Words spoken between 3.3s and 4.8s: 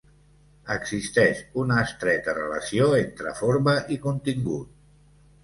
forma i contingut.